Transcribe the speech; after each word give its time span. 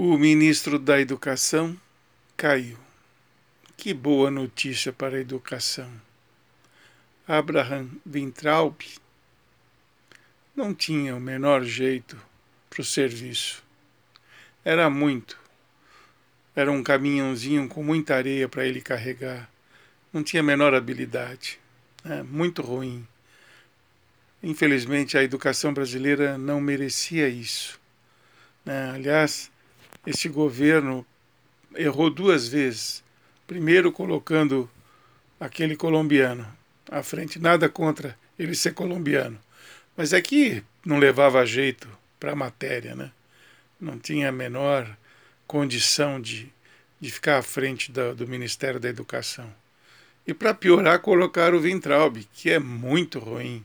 O 0.00 0.16
ministro 0.16 0.78
da 0.78 1.00
Educação 1.00 1.76
caiu. 2.36 2.78
Que 3.76 3.92
boa 3.92 4.30
notícia 4.30 4.92
para 4.92 5.16
a 5.16 5.20
educação. 5.20 5.90
Abraham 7.26 7.88
Weintraub 8.06 8.80
não 10.54 10.72
tinha 10.72 11.16
o 11.16 11.20
menor 11.20 11.64
jeito 11.64 12.16
para 12.70 12.80
o 12.80 12.84
serviço. 12.84 13.60
Era 14.64 14.88
muito. 14.88 15.36
Era 16.54 16.70
um 16.70 16.84
caminhãozinho 16.84 17.66
com 17.66 17.82
muita 17.82 18.14
areia 18.14 18.48
para 18.48 18.64
ele 18.64 18.80
carregar. 18.80 19.50
Não 20.12 20.22
tinha 20.22 20.42
a 20.42 20.46
menor 20.46 20.74
habilidade. 20.74 21.58
É, 22.04 22.22
muito 22.22 22.62
ruim. 22.62 23.04
Infelizmente, 24.40 25.18
a 25.18 25.24
educação 25.24 25.74
brasileira 25.74 26.38
não 26.38 26.60
merecia 26.60 27.28
isso. 27.28 27.80
Né? 28.64 28.92
Aliás, 28.92 29.50
este 30.08 30.26
governo 30.26 31.04
errou 31.76 32.08
duas 32.08 32.48
vezes. 32.48 33.04
Primeiro, 33.46 33.92
colocando 33.92 34.68
aquele 35.38 35.76
colombiano 35.76 36.46
à 36.90 37.02
frente, 37.02 37.38
nada 37.38 37.68
contra 37.68 38.18
ele 38.38 38.54
ser 38.54 38.72
colombiano, 38.72 39.38
mas 39.94 40.14
é 40.14 40.22
que 40.22 40.62
não 40.84 40.98
levava 40.98 41.44
jeito 41.44 41.86
para 42.18 42.32
a 42.32 42.36
matéria, 42.36 42.94
né? 42.94 43.10
não 43.78 43.98
tinha 43.98 44.30
a 44.30 44.32
menor 44.32 44.88
condição 45.46 46.18
de, 46.18 46.50
de 46.98 47.10
ficar 47.10 47.36
à 47.36 47.42
frente 47.42 47.92
do, 47.92 48.14
do 48.14 48.26
Ministério 48.26 48.80
da 48.80 48.88
Educação. 48.88 49.52
E 50.26 50.32
para 50.32 50.54
piorar, 50.54 51.00
colocar 51.00 51.52
o 51.54 51.60
Vintraub, 51.60 52.16
que 52.32 52.50
é 52.50 52.58
muito 52.58 53.18
ruim. 53.18 53.62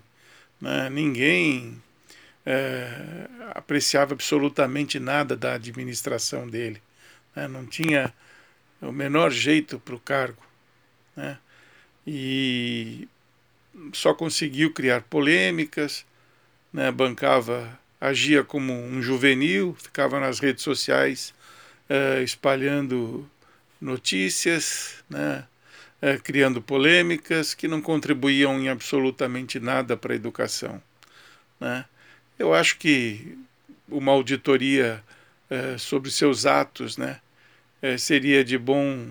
Né? 0.59 0.89
Ninguém 0.89 1.81
é, 2.45 3.27
apreciava 3.51 4.13
absolutamente 4.13 4.99
nada 4.99 5.35
da 5.35 5.53
administração 5.53 6.47
dele. 6.47 6.81
Né? 7.35 7.47
Não 7.47 7.65
tinha 7.65 8.13
o 8.81 8.91
menor 8.91 9.31
jeito 9.31 9.79
para 9.79 9.95
o 9.95 9.99
cargo. 9.99 10.43
Né? 11.15 11.37
E 12.05 13.07
só 13.93 14.13
conseguiu 14.13 14.73
criar 14.73 15.01
polêmicas, 15.03 16.05
né? 16.71 16.91
bancava, 16.91 17.79
agia 17.99 18.43
como 18.43 18.73
um 18.73 19.01
juvenil, 19.01 19.75
ficava 19.79 20.19
nas 20.19 20.39
redes 20.39 20.63
sociais 20.63 21.33
é, 21.89 22.21
espalhando 22.23 23.29
notícias, 23.79 25.03
né? 25.09 25.45
É, 26.01 26.17
criando 26.17 26.61
polêmicas 26.61 27.53
que 27.53 27.65
não 27.65 27.81
contribuíam 27.81 28.59
em 28.59 28.67
absolutamente 28.67 29.57
nada 29.57 29.95
para 29.95 30.11
a 30.11 30.15
educação. 30.17 30.81
Né? 31.57 31.85
Eu 32.37 32.53
acho 32.53 32.77
que 32.77 33.37
uma 33.87 34.11
auditoria 34.11 35.03
é, 35.49 35.77
sobre 35.77 36.09
seus 36.09 36.45
atos 36.47 36.97
né, 36.97 37.19
é, 37.81 37.95
seria 37.97 38.43
de 38.43 38.57
bom, 38.57 39.07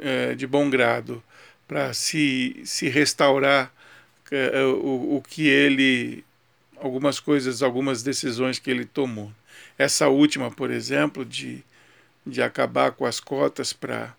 é, 0.00 0.34
de 0.34 0.46
bom 0.46 0.70
grado 0.70 1.22
para 1.66 1.92
se, 1.92 2.62
se 2.64 2.88
restaurar 2.88 3.72
o, 4.82 5.16
o 5.16 5.22
que 5.22 5.46
ele, 5.46 6.22
algumas 6.76 7.18
coisas, 7.18 7.62
algumas 7.62 8.02
decisões 8.02 8.58
que 8.58 8.70
ele 8.70 8.84
tomou. 8.84 9.32
Essa 9.78 10.08
última, 10.08 10.50
por 10.50 10.70
exemplo, 10.70 11.24
de, 11.24 11.62
de 12.26 12.42
acabar 12.42 12.92
com 12.92 13.06
as 13.06 13.20
cotas 13.20 13.72
para 13.72 14.14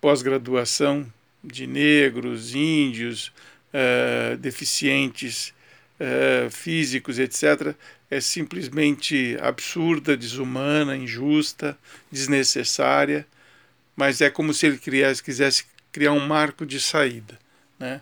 pós-graduação 0.00 1.06
de 1.42 1.68
negros, 1.68 2.52
índios, 2.52 3.32
deficientes 4.40 5.54
uh, 6.00 6.50
físicos, 6.50 7.18
etc., 7.18 7.74
é 8.10 8.20
simplesmente 8.20 9.36
absurda, 9.40 10.16
desumana, 10.16 10.96
injusta, 10.96 11.78
desnecessária, 12.10 13.26
mas 13.94 14.20
é 14.20 14.30
como 14.30 14.54
se 14.54 14.66
ele 14.66 14.78
criasse, 14.78 15.22
quisesse 15.22 15.66
criar 15.92 16.12
um 16.12 16.26
marco 16.26 16.64
de 16.64 16.80
saída. 16.80 17.38
Né? 17.78 18.00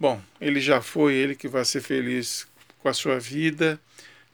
Bom, 0.00 0.20
ele 0.40 0.60
já 0.60 0.80
foi, 0.80 1.14
ele 1.14 1.34
que 1.34 1.48
vai 1.48 1.64
ser 1.64 1.80
feliz 1.80 2.46
com 2.78 2.88
a 2.88 2.94
sua 2.94 3.18
vida 3.18 3.78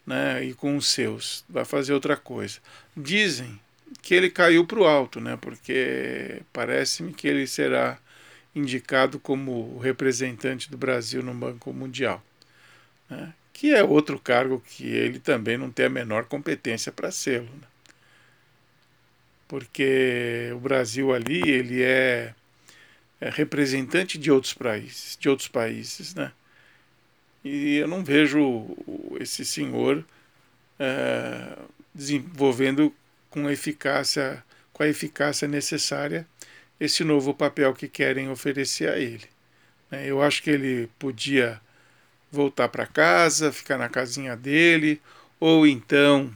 né, 0.06 0.44
e 0.44 0.54
com 0.54 0.76
os 0.76 0.88
seus, 0.88 1.44
vai 1.48 1.64
fazer 1.64 1.92
outra 1.92 2.16
coisa. 2.16 2.58
Dizem 2.96 3.58
que 4.02 4.14
ele 4.14 4.30
caiu 4.30 4.66
para 4.66 4.78
o 4.78 4.84
alto, 4.84 5.20
né, 5.20 5.38
porque 5.40 6.42
parece-me 6.52 7.12
que 7.12 7.26
ele 7.26 7.46
será 7.46 7.98
indicado 8.54 9.18
como 9.18 9.78
representante 9.78 10.70
do 10.70 10.76
Brasil 10.76 11.22
no 11.22 11.34
Banco 11.34 11.72
Mundial, 11.72 12.22
né, 13.08 13.32
que 13.52 13.74
é 13.74 13.82
outro 13.82 14.18
cargo 14.18 14.60
que 14.60 14.86
ele 14.86 15.18
também 15.18 15.56
não 15.56 15.70
tem 15.70 15.86
a 15.86 15.90
menor 15.90 16.24
competência 16.26 16.90
para 16.90 17.10
ser, 17.10 17.42
né, 17.42 17.48
porque 19.48 20.50
o 20.54 20.58
Brasil 20.58 21.14
ali 21.14 21.40
ele 21.48 21.82
é, 21.82 22.34
é, 23.20 23.30
representante 23.30 24.18
de 24.18 24.30
outros 24.30 24.54
países, 24.54 25.16
de 25.18 25.28
outros 25.28 25.48
países, 25.48 26.14
né? 26.14 26.32
E 27.44 27.76
eu 27.76 27.86
não 27.86 28.02
vejo 28.02 28.66
esse 29.20 29.44
senhor 29.44 30.04
é, 30.78 31.58
desenvolvendo 31.94 32.92
com 33.30 33.50
eficácia, 33.50 34.42
com 34.72 34.82
a 34.82 34.88
eficácia 34.88 35.46
necessária 35.46 36.26
esse 36.80 37.04
novo 37.04 37.34
papel 37.34 37.74
que 37.74 37.88
querem 37.88 38.28
oferecer 38.30 38.88
a 38.88 38.98
ele. 38.98 39.28
Né? 39.90 40.06
Eu 40.06 40.22
acho 40.22 40.42
que 40.42 40.50
ele 40.50 40.88
podia 40.98 41.60
voltar 42.34 42.68
para 42.68 42.86
casa, 42.86 43.52
ficar 43.52 43.78
na 43.78 43.88
casinha 43.88 44.36
dele, 44.36 45.00
ou 45.40 45.66
então 45.66 46.32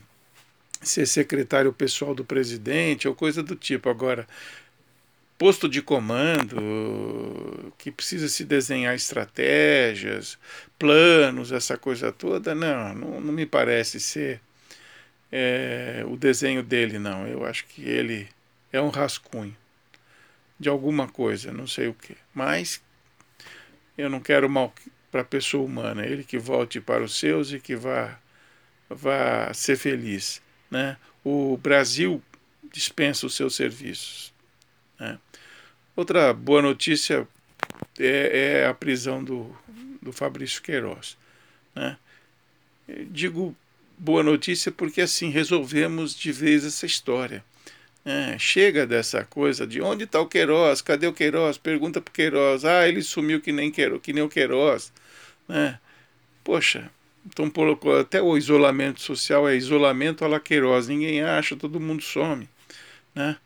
ser 0.81 1.07
secretário 1.07 1.73
pessoal 1.73 2.15
do 2.15 2.25
presidente, 2.25 3.09
ou 3.09 3.15
coisa 3.15 3.43
do 3.43 3.57
tipo. 3.57 3.89
Agora, 3.89 4.27
posto 5.37 5.69
de 5.69 5.83
comando, 5.83 7.73
que 7.79 7.91
precisa 7.91 8.29
se 8.29 8.45
desenhar 8.45 8.95
estratégias, 8.95 10.39
planos, 10.79 11.53
essa 11.53 11.77
coisa 11.77 12.13
toda, 12.13 12.55
não, 12.55 12.95
não, 12.95 13.21
não 13.21 13.33
me 13.33 13.47
parece 13.47 14.01
ser 14.01 14.41
é, 15.31 16.05
o 16.07 16.17
desenho 16.17 16.63
dele, 16.63 16.99
não. 16.99 17.27
Eu 17.27 17.45
acho 17.45 17.67
que 17.67 17.83
ele 17.83 18.29
é 18.73 18.81
um 18.81 18.89
rascunho 18.89 19.57
de 20.59 20.69
alguma 20.69 21.07
coisa, 21.09 21.53
não 21.53 21.67
sei 21.67 21.89
o 21.89 21.95
que. 21.95 22.17
Mas 22.35 22.83
eu 23.97 24.11
não 24.11 24.21
quero 24.21 24.49
mal 24.49 24.73
para 25.11 25.23
a 25.23 25.25
pessoa 25.25 25.65
humana, 25.65 26.05
ele 26.05 26.25
que 26.25 26.39
volte 26.39 26.81
para 26.81 27.03
os 27.03 27.19
seus 27.19 27.53
e 27.53 27.61
que 27.61 27.75
vá, 27.75 28.19
vá 28.89 29.53
ser 29.55 29.77
feliz. 29.77 30.43
Né? 30.71 30.97
O 31.25 31.57
Brasil 31.57 32.23
dispensa 32.73 33.27
os 33.27 33.35
seus 33.35 33.55
serviços. 33.55 34.33
Né? 34.99 35.19
Outra 35.97 36.33
boa 36.33 36.63
notícia 36.63 37.27
é, 37.99 38.61
é, 38.63 38.67
a 38.67 38.75
prisão 38.75 39.25
do, 39.25 39.57
do 40.01 40.13
Fabrício 40.13 40.63
Queiroz. 40.63 41.17
Né? 41.75 41.97
Digo 43.11 43.57
boa 43.99 44.23
notícia 44.23 44.71
porque 44.71 45.01
assim 45.01 45.31
resolvemos 45.31 46.15
de 46.15 46.31
vez 46.31 46.65
essa 46.65 46.87
história. 46.87 47.45
É, 48.09 48.39
chega 48.39 48.87
dessa 48.87 49.23
coisa 49.23 49.67
de 49.67 49.83
onde 49.83 50.05
está 50.05 50.19
o 50.19 50.27
Queiroz, 50.27 50.81
cadê 50.81 51.07
o 51.07 51.13
Queiroz? 51.13 51.59
Pergunta 51.59 52.01
para 52.01 52.11
o 52.11 52.15
Queiroz, 52.15 52.65
ah, 52.65 52.89
ele 52.89 53.03
sumiu 53.03 53.39
que 53.39 53.53
nem, 53.53 53.71
Queiroz, 53.71 54.01
que 54.01 54.15
nem 54.15 54.23
o 54.23 54.31
Queiroz. 54.31 54.91
Né? 55.47 55.79
Poxa, 56.43 56.91
então 57.27 57.51
colocou 57.51 58.01
até 58.01 58.23
o 58.23 58.35
isolamento 58.39 59.03
social 59.03 59.47
é 59.47 59.55
isolamento 59.55 60.25
a 60.25 60.29
la 60.29 60.41
Queiroz, 60.41 60.89
ninguém 60.89 61.21
acha, 61.21 61.55
todo 61.55 61.79
mundo 61.79 62.03
some. 62.03 62.49
Né? 63.15 63.37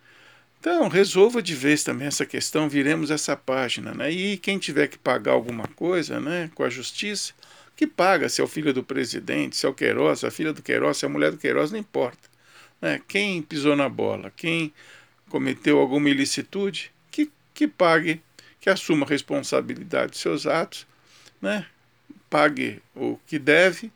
Então, 0.60 0.86
resolva 0.86 1.42
de 1.42 1.56
vez 1.56 1.82
também 1.82 2.06
essa 2.06 2.24
questão, 2.24 2.68
viremos 2.68 3.10
essa 3.10 3.36
página. 3.36 3.92
Né? 3.92 4.12
E 4.12 4.36
quem 4.36 4.60
tiver 4.60 4.86
que 4.86 4.96
pagar 4.96 5.32
alguma 5.32 5.66
coisa 5.66 6.20
né, 6.20 6.48
com 6.54 6.62
a 6.62 6.70
justiça, 6.70 7.32
que 7.74 7.84
paga, 7.84 8.28
se 8.28 8.40
é 8.40 8.44
o 8.44 8.46
filho 8.46 8.72
do 8.72 8.84
presidente, 8.84 9.56
se 9.56 9.66
é 9.66 9.68
o 9.68 9.74
Queiroz, 9.74 10.22
a 10.22 10.30
filha 10.30 10.52
do 10.52 10.62
Queiroz, 10.62 10.98
se 10.98 11.04
é 11.04 11.08
a 11.08 11.10
mulher 11.10 11.32
do 11.32 11.38
Queiroz, 11.38 11.72
não 11.72 11.80
importa. 11.80 12.31
Né? 12.82 13.00
Quem 13.06 13.40
pisou 13.40 13.76
na 13.76 13.88
bola, 13.88 14.32
quem 14.36 14.74
cometeu 15.28 15.78
alguma 15.78 16.10
ilicitude, 16.10 16.92
que, 17.10 17.30
que 17.54 17.68
pague, 17.68 18.20
que 18.60 18.68
assuma 18.68 19.06
a 19.06 19.08
responsabilidade 19.08 20.10
dos 20.10 20.20
seus 20.20 20.46
atos, 20.46 20.86
né? 21.40 21.64
pague 22.28 22.82
o 22.94 23.18
que 23.26 23.38
deve 23.38 23.92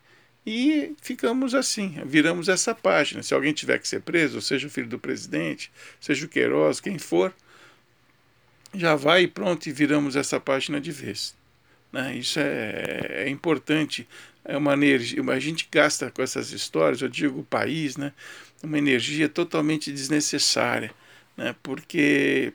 e 0.46 0.94
ficamos 1.02 1.54
assim, 1.54 2.00
viramos 2.06 2.48
essa 2.48 2.74
página. 2.74 3.22
Se 3.22 3.34
alguém 3.34 3.52
tiver 3.52 3.78
que 3.80 3.88
ser 3.88 4.00
preso, 4.02 4.40
seja 4.40 4.68
o 4.68 4.70
filho 4.70 4.86
do 4.86 4.98
presidente, 4.98 5.72
seja 6.00 6.24
o 6.24 6.28
Queiroz, 6.28 6.80
quem 6.80 6.98
for, 6.98 7.34
já 8.72 8.94
vai 8.94 9.22
e 9.22 9.28
pronto, 9.28 9.66
e 9.66 9.72
viramos 9.72 10.14
essa 10.14 10.38
página 10.38 10.80
de 10.80 10.92
vez. 10.92 11.34
Né? 11.92 12.16
Isso 12.16 12.38
é, 12.38 13.24
é 13.24 13.28
importante, 13.28 14.06
é 14.44 14.56
uma 14.56 14.74
energia, 14.74 15.20
a 15.22 15.40
gente 15.40 15.68
gasta 15.70 16.10
com 16.10 16.22
essas 16.22 16.52
histórias, 16.52 17.02
eu 17.02 17.08
digo 17.08 17.40
o 17.40 17.44
país, 17.44 17.96
né? 17.96 18.12
Uma 18.62 18.78
energia 18.78 19.28
totalmente 19.28 19.92
desnecessária, 19.92 20.92
né? 21.36 21.54
porque 21.62 22.52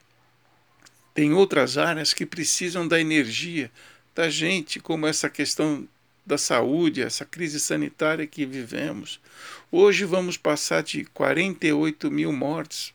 tem 1.14 1.34
outras 1.34 1.78
áreas 1.78 2.14
que 2.14 2.26
precisam 2.26 2.88
da 2.88 3.00
energia 3.00 3.72
da 4.14 4.30
gente, 4.30 4.80
como 4.80 5.08
essa 5.08 5.30
questão 5.30 5.88
da 6.26 6.38
saúde, 6.38 7.02
essa 7.02 7.26
crise 7.26 7.60
sanitária 7.60 8.28
que 8.28 8.46
vivemos. 8.46 9.20
Hoje 9.72 10.06
vamos 10.06 10.38
passar 10.38 10.84
de 10.84 11.06
48 11.06 12.12
mil 12.12 12.32
mortes, 12.32 12.94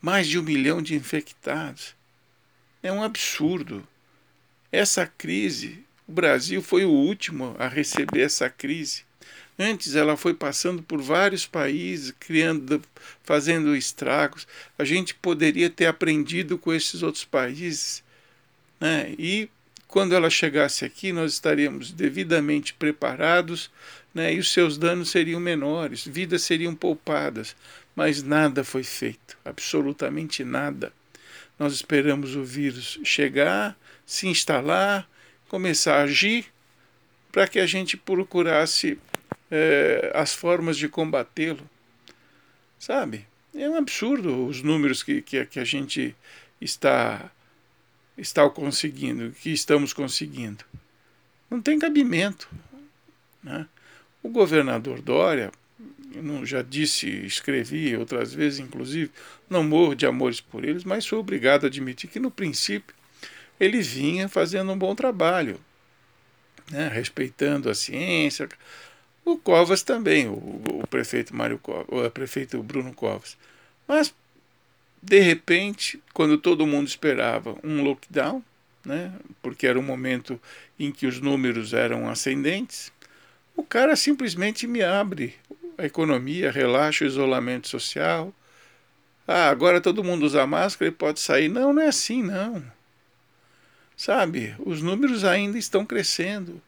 mais 0.00 0.26
de 0.26 0.38
um 0.38 0.42
milhão 0.42 0.82
de 0.82 0.94
infectados. 0.94 1.94
É 2.82 2.92
um 2.92 3.02
absurdo. 3.02 3.86
Essa 4.70 5.06
crise, 5.06 5.84
o 6.06 6.12
Brasil 6.12 6.62
foi 6.62 6.84
o 6.84 6.90
último 6.90 7.56
a 7.58 7.68
receber 7.68 8.22
essa 8.22 8.50
crise. 8.50 9.05
Antes 9.58 9.96
ela 9.96 10.16
foi 10.16 10.34
passando 10.34 10.82
por 10.82 11.00
vários 11.00 11.46
países, 11.46 12.12
criando, 12.20 12.82
fazendo 13.24 13.74
estragos. 13.74 14.46
A 14.78 14.84
gente 14.84 15.14
poderia 15.14 15.70
ter 15.70 15.86
aprendido 15.86 16.58
com 16.58 16.72
esses 16.74 17.02
outros 17.02 17.24
países, 17.24 18.02
né? 18.78 19.14
E 19.18 19.48
quando 19.88 20.14
ela 20.14 20.28
chegasse 20.28 20.84
aqui, 20.84 21.10
nós 21.10 21.32
estaríamos 21.32 21.90
devidamente 21.90 22.74
preparados, 22.74 23.70
né? 24.14 24.34
E 24.34 24.38
os 24.38 24.52
seus 24.52 24.76
danos 24.76 25.08
seriam 25.10 25.40
menores, 25.40 26.06
vidas 26.06 26.42
seriam 26.42 26.74
poupadas. 26.74 27.56
Mas 27.94 28.22
nada 28.22 28.62
foi 28.62 28.82
feito, 28.82 29.38
absolutamente 29.42 30.44
nada. 30.44 30.92
Nós 31.58 31.72
esperamos 31.72 32.36
o 32.36 32.44
vírus 32.44 33.00
chegar, 33.02 33.74
se 34.04 34.28
instalar, 34.28 35.08
começar 35.48 36.00
a 36.00 36.02
agir, 36.02 36.44
para 37.32 37.48
que 37.48 37.58
a 37.58 37.66
gente 37.66 37.96
procurasse 37.96 38.98
é, 39.50 40.12
as 40.14 40.34
formas 40.34 40.76
de 40.76 40.88
combatê-lo. 40.88 41.68
Sabe? 42.78 43.26
É 43.54 43.68
um 43.68 43.76
absurdo 43.76 44.46
os 44.46 44.62
números 44.62 45.02
que, 45.02 45.22
que, 45.22 45.44
que 45.46 45.58
a 45.58 45.64
gente 45.64 46.14
está, 46.60 47.30
está 48.16 48.48
conseguindo, 48.50 49.30
que 49.32 49.50
estamos 49.50 49.92
conseguindo. 49.92 50.64
Não 51.50 51.60
tem 51.60 51.78
cabimento. 51.78 52.48
Né? 53.42 53.66
O 54.22 54.28
governador 54.28 55.00
Dória, 55.00 55.50
eu 56.14 56.44
já 56.44 56.62
disse, 56.62 57.08
escrevi 57.08 57.96
outras 57.96 58.32
vezes, 58.32 58.58
inclusive, 58.58 59.10
não 59.48 59.62
morro 59.62 59.94
de 59.94 60.06
amores 60.06 60.40
por 60.40 60.64
eles, 60.64 60.84
mas 60.84 61.04
sou 61.04 61.20
obrigado 61.20 61.64
a 61.64 61.68
admitir 61.68 62.10
que, 62.10 62.18
no 62.18 62.30
princípio, 62.30 62.94
ele 63.58 63.80
vinha 63.80 64.28
fazendo 64.28 64.72
um 64.72 64.78
bom 64.78 64.94
trabalho, 64.94 65.58
né? 66.70 66.88
respeitando 66.88 67.70
a 67.70 67.74
ciência, 67.74 68.48
o 69.26 69.36
Covas 69.36 69.82
também, 69.82 70.28
o, 70.28 70.34
o 70.34 70.86
prefeito 70.88 71.34
Mário 71.34 71.58
Covas, 71.58 71.86
o 71.88 72.10
prefeito 72.10 72.62
Bruno 72.62 72.94
Covas. 72.94 73.36
Mas, 73.86 74.14
de 75.02 75.18
repente, 75.18 76.00
quando 76.14 76.38
todo 76.38 76.66
mundo 76.66 76.86
esperava 76.86 77.58
um 77.62 77.82
lockdown, 77.82 78.42
né, 78.84 79.12
porque 79.42 79.66
era 79.66 79.78
um 79.78 79.82
momento 79.82 80.40
em 80.78 80.92
que 80.92 81.08
os 81.08 81.20
números 81.20 81.74
eram 81.74 82.08
ascendentes, 82.08 82.92
o 83.56 83.64
cara 83.64 83.96
simplesmente 83.96 84.64
me 84.64 84.82
abre 84.82 85.34
a 85.76 85.84
economia, 85.84 86.52
relaxa 86.52 87.04
o 87.04 87.08
isolamento 87.08 87.66
social. 87.66 88.32
Ah, 89.26 89.48
agora 89.48 89.80
todo 89.80 90.04
mundo 90.04 90.24
usa 90.24 90.46
máscara 90.46 90.88
e 90.88 90.94
pode 90.94 91.18
sair. 91.18 91.48
Não, 91.48 91.72
não 91.72 91.82
é 91.82 91.88
assim, 91.88 92.22
não. 92.22 92.62
Sabe, 93.96 94.54
os 94.60 94.82
números 94.82 95.24
ainda 95.24 95.58
estão 95.58 95.84
crescendo. 95.84 96.62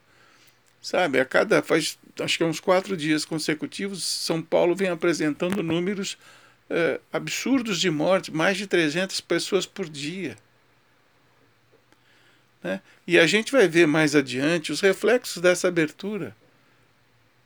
Sabe, 0.80 1.18
a 1.18 1.24
cada, 1.24 1.62
faz 1.62 1.98
acho 2.20 2.38
que 2.38 2.44
uns 2.44 2.60
quatro 2.60 2.96
dias 2.96 3.24
consecutivos, 3.24 4.02
São 4.04 4.40
Paulo 4.40 4.74
vem 4.74 4.88
apresentando 4.88 5.62
números 5.62 6.16
é, 6.70 7.00
absurdos 7.12 7.80
de 7.80 7.90
mortes, 7.90 8.30
mais 8.30 8.56
de 8.56 8.66
300 8.66 9.20
pessoas 9.20 9.66
por 9.66 9.88
dia. 9.88 10.36
Né? 12.62 12.80
E 13.06 13.18
a 13.18 13.26
gente 13.26 13.52
vai 13.52 13.68
ver 13.68 13.86
mais 13.86 14.14
adiante 14.14 14.72
os 14.72 14.80
reflexos 14.80 15.40
dessa 15.40 15.68
abertura, 15.68 16.36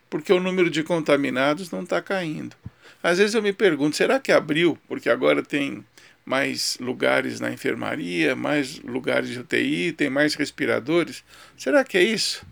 porque 0.09 0.33
o 0.33 0.41
número 0.41 0.71
de 0.71 0.83
contaminados 0.83 1.71
não 1.71 1.83
está 1.83 2.01
caindo. 2.01 2.57
Às 3.03 3.19
vezes 3.19 3.35
eu 3.35 3.43
me 3.43 3.53
pergunto, 3.53 3.97
será 3.97 4.21
que 4.21 4.31
abriu? 4.31 4.79
Porque 4.87 5.11
agora 5.11 5.43
tem 5.43 5.85
mais 6.25 6.79
lugares 6.81 7.41
na 7.41 7.51
enfermaria, 7.51 8.37
mais 8.37 8.79
lugares 8.79 9.31
de 9.31 9.41
UTI, 9.41 9.93
tem 9.93 10.09
mais 10.09 10.35
respiradores. 10.35 11.25
Será 11.57 11.83
que 11.85 11.99
é 11.99 12.03
isso? 12.03 12.47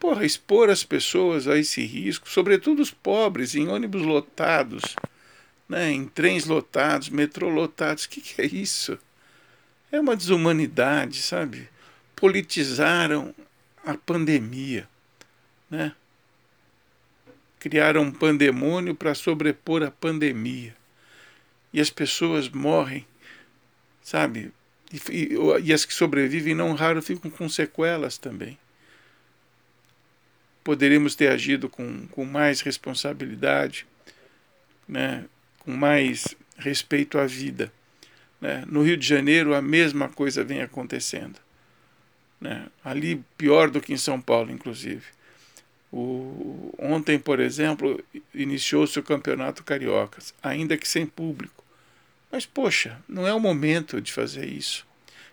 Porra, 0.00 0.24
expor 0.24 0.70
as 0.70 0.82
pessoas 0.82 1.46
a 1.46 1.58
esse 1.58 1.84
risco, 1.84 2.26
sobretudo 2.26 2.80
os 2.80 2.90
pobres, 2.90 3.54
em 3.54 3.68
ônibus 3.68 4.00
lotados, 4.00 4.96
né, 5.68 5.92
em 5.92 6.06
trens 6.06 6.46
lotados, 6.46 7.10
metrô 7.10 7.50
lotados, 7.50 8.04
o 8.04 8.08
que, 8.08 8.22
que 8.22 8.40
é 8.40 8.46
isso? 8.46 8.98
É 9.92 10.00
uma 10.00 10.16
desumanidade, 10.16 11.20
sabe? 11.20 11.68
Politizaram 12.16 13.34
a 13.84 13.94
pandemia, 13.94 14.88
né? 15.68 15.92
Criaram 17.58 18.00
um 18.04 18.10
pandemônio 18.10 18.94
para 18.94 19.14
sobrepor 19.14 19.82
a 19.82 19.90
pandemia. 19.90 20.74
E 21.74 21.80
as 21.80 21.90
pessoas 21.90 22.48
morrem, 22.48 23.06
sabe? 24.02 24.50
E, 24.90 24.96
e, 25.10 25.38
e 25.64 25.72
as 25.74 25.84
que 25.84 25.92
sobrevivem, 25.92 26.54
não 26.54 26.72
raro, 26.72 27.02
ficam 27.02 27.30
com 27.30 27.50
sequelas 27.50 28.16
também 28.16 28.58
poderíamos 30.70 31.16
ter 31.16 31.26
agido 31.26 31.68
com, 31.68 32.06
com 32.12 32.24
mais 32.24 32.60
responsabilidade, 32.60 33.84
né, 34.86 35.24
com 35.58 35.72
mais 35.72 36.36
respeito 36.56 37.18
à 37.18 37.26
vida. 37.26 37.72
Né? 38.40 38.62
No 38.68 38.84
Rio 38.84 38.96
de 38.96 39.04
Janeiro, 39.04 39.52
a 39.52 39.60
mesma 39.60 40.08
coisa 40.08 40.44
vem 40.44 40.62
acontecendo. 40.62 41.40
Né? 42.40 42.68
Ali, 42.84 43.20
pior 43.36 43.68
do 43.68 43.80
que 43.80 43.92
em 43.92 43.96
São 43.96 44.20
Paulo, 44.20 44.52
inclusive. 44.52 45.02
O, 45.90 46.72
ontem, 46.78 47.18
por 47.18 47.40
exemplo, 47.40 48.00
iniciou-se 48.32 48.96
o 48.96 49.02
Campeonato 49.02 49.64
Cariocas, 49.64 50.32
ainda 50.40 50.78
que 50.78 50.86
sem 50.86 51.04
público. 51.04 51.64
Mas, 52.30 52.46
poxa, 52.46 52.96
não 53.08 53.26
é 53.26 53.34
o 53.34 53.40
momento 53.40 54.00
de 54.00 54.12
fazer 54.12 54.46
isso. 54.46 54.86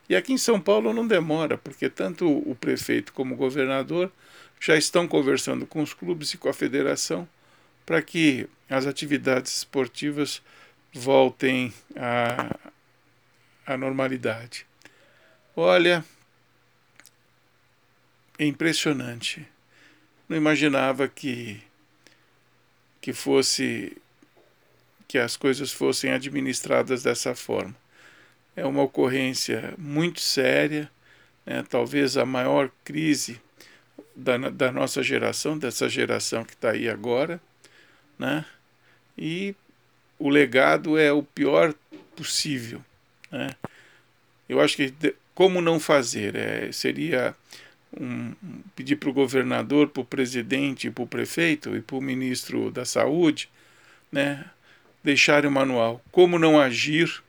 E 0.10 0.16
aqui 0.16 0.34
em 0.34 0.38
São 0.40 0.60
Paulo 0.60 0.92
não 0.94 1.06
demora, 1.06 1.60
porque 1.60 1.92
tanto 1.92 2.28
o 2.28 2.56
prefeito 2.56 3.14
como 3.14 3.36
o 3.36 3.38
governador 3.38 4.12
já 4.60 4.76
estão 4.76 5.08
conversando 5.08 5.66
com 5.66 5.82
os 5.82 5.94
clubes 5.94 6.34
e 6.34 6.38
com 6.38 6.50
a 6.50 6.54
federação 6.54 7.28
para 7.86 8.02
que 8.02 8.48
as 8.70 8.86
atividades 8.86 9.58
esportivas 9.58 10.42
voltem 10.94 11.74
à, 11.96 12.58
à 13.66 13.78
normalidade. 13.78 14.66
Olha, 15.56 16.04
é 18.38 18.46
impressionante. 18.46 19.48
Não 20.28 20.36
imaginava 20.36 21.08
que 21.08 21.62
que 23.00 23.14
fosse 23.14 23.96
que 25.08 25.18
as 25.18 25.38
coisas 25.38 25.72
fossem 25.72 26.12
administradas 26.12 27.04
dessa 27.04 27.34
forma. 27.34 27.74
É 28.54 28.66
uma 28.66 28.82
ocorrência 28.82 29.74
muito 29.78 30.20
séria, 30.20 30.92
né? 31.46 31.64
talvez 31.70 32.18
a 32.18 32.26
maior 32.26 32.70
crise 32.84 33.40
da, 34.18 34.38
da 34.50 34.72
nossa 34.72 35.04
geração, 35.04 35.58
dessa 35.58 35.88
geração 35.88 36.44
que 36.44 36.54
está 36.54 36.72
aí 36.72 36.90
agora, 36.90 37.40
né? 38.18 38.44
E 39.16 39.56
o 40.18 40.28
legado 40.28 40.98
é 40.98 41.12
o 41.12 41.22
pior 41.22 41.74
possível, 42.16 42.84
né? 43.32 43.52
Eu 44.50 44.60
acho 44.60 44.76
que 44.76 45.16
como 45.36 45.62
não 45.62 45.80
fazer 45.80 46.36
é, 46.36 46.72
seria 46.72 47.36
um, 47.96 48.34
pedir 48.76 48.96
para 48.96 49.10
o 49.10 49.14
governador, 49.14 49.90
para 49.90 50.02
o 50.02 50.06
presidente, 50.06 50.90
para 50.90 51.04
o 51.04 51.08
prefeito 51.08 51.76
e 51.76 51.82
para 51.82 51.96
o 51.96 52.02
ministro 52.02 52.72
da 52.72 52.86
saúde, 52.86 53.48
né? 54.12 54.46
Deixar 55.04 55.46
o 55.46 55.52
manual 55.52 56.02
como 56.12 56.40
não 56.40 56.60
agir 56.60 57.22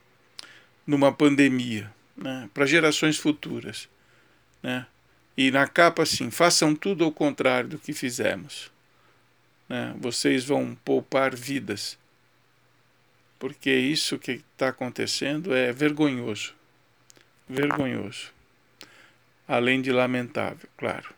numa 0.87 1.11
pandemia, 1.11 1.91
né? 2.17 2.49
Para 2.51 2.65
gerações 2.65 3.17
futuras, 3.17 3.87
né? 4.63 4.87
E 5.37 5.51
na 5.51 5.67
capa, 5.67 6.03
assim, 6.03 6.29
façam 6.29 6.75
tudo 6.75 7.03
ao 7.03 7.11
contrário 7.11 7.69
do 7.69 7.79
que 7.79 7.93
fizemos. 7.93 8.71
Né? 9.67 9.95
Vocês 9.97 10.45
vão 10.45 10.75
poupar 10.83 11.35
vidas. 11.35 11.97
Porque 13.37 13.71
isso 13.71 14.19
que 14.19 14.43
está 14.53 14.69
acontecendo 14.69 15.55
é 15.55 15.71
vergonhoso. 15.71 16.53
Vergonhoso. 17.47 18.33
Além 19.47 19.81
de 19.81 19.91
lamentável, 19.91 20.67
claro. 20.77 21.13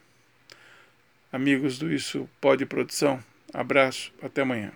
Amigos 1.31 1.79
do 1.79 1.91
Isso 1.91 2.29
Pode 2.39 2.65
Produção, 2.65 3.23
abraço, 3.53 4.13
até 4.21 4.41
amanhã. 4.41 4.71